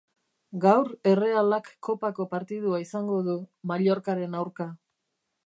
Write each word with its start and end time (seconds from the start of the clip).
Gaur 0.61 0.87
Errealak 1.11 1.69
kopako 1.89 2.27
partidua 2.33 2.81
izango 2.87 3.21
du 3.29 3.37
Mallorcaren 3.73 4.41
aurka 4.43 4.71